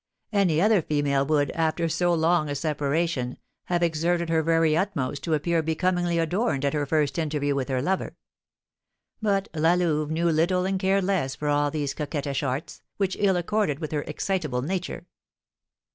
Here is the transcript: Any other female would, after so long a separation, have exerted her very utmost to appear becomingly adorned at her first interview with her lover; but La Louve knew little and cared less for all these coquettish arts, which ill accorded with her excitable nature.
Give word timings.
Any 0.33 0.59
other 0.59 0.81
female 0.81 1.27
would, 1.27 1.51
after 1.51 1.87
so 1.87 2.11
long 2.11 2.49
a 2.49 2.55
separation, 2.55 3.37
have 3.65 3.83
exerted 3.83 4.29
her 4.29 4.41
very 4.41 4.75
utmost 4.75 5.23
to 5.25 5.35
appear 5.35 5.61
becomingly 5.61 6.17
adorned 6.17 6.65
at 6.65 6.73
her 6.73 6.87
first 6.87 7.19
interview 7.19 7.53
with 7.53 7.69
her 7.69 7.83
lover; 7.83 8.15
but 9.21 9.47
La 9.53 9.75
Louve 9.75 10.09
knew 10.09 10.31
little 10.31 10.65
and 10.65 10.79
cared 10.79 11.03
less 11.03 11.35
for 11.35 11.49
all 11.49 11.69
these 11.69 11.93
coquettish 11.93 12.41
arts, 12.41 12.81
which 12.97 13.15
ill 13.19 13.37
accorded 13.37 13.77
with 13.77 13.91
her 13.91 14.01
excitable 14.07 14.63
nature. 14.63 15.05